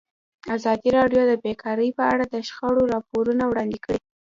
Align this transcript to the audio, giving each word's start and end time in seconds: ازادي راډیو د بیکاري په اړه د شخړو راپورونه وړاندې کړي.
ازادي 0.55 0.89
راډیو 0.97 1.21
د 1.27 1.33
بیکاري 1.43 1.89
په 1.97 2.03
اړه 2.13 2.25
د 2.27 2.35
شخړو 2.47 2.83
راپورونه 2.93 3.43
وړاندې 3.47 3.77
کړي. 3.85 3.99